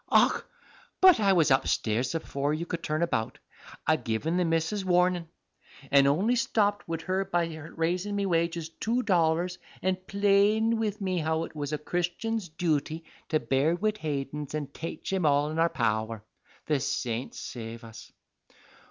Och! 0.11 0.43
but 0.99 1.19
I 1.19 1.33
was 1.33 1.51
upstairs 1.51 2.15
afore 2.15 2.55
you 2.55 2.65
could 2.65 2.81
turn 2.81 3.03
about, 3.03 3.37
a 3.87 3.97
givin' 3.97 4.37
the 4.37 4.43
missus 4.45 4.83
warnin'; 4.83 5.27
an' 5.91 6.07
only 6.07 6.35
stopt 6.35 6.87
wid 6.87 7.03
her 7.03 7.23
by 7.23 7.47
her 7.53 7.71
raisin' 7.75 8.15
me 8.15 8.25
wages 8.25 8.67
two 8.79 9.03
dollars 9.03 9.59
and 9.83 9.99
playdin' 10.07 10.79
wid 10.79 10.99
me 11.01 11.19
how 11.19 11.43
it 11.43 11.55
was 11.55 11.71
a 11.71 11.77
Christian's 11.77 12.49
duty 12.49 13.03
to 13.29 13.39
bear 13.39 13.75
wid 13.75 13.99
haythins 13.99 14.55
and 14.55 14.73
taitch 14.73 15.13
'em 15.13 15.23
all 15.27 15.51
in 15.51 15.59
our 15.59 15.69
power 15.69 16.23
the 16.65 16.79
saints 16.79 17.39
save 17.39 17.83
us! 17.83 18.11